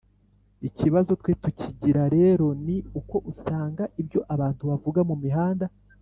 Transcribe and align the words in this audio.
ikibazo 0.67 1.11
twe 1.21 1.31
tugira 1.43 2.03
rero 2.15 2.47
ni 2.65 2.77
uko 2.99 3.15
usanga 3.31 3.83
ibyo 4.01 4.19
abantu 4.33 4.61
bavuga 4.69 4.99
mu 5.09 5.15
mihanda 5.23 5.65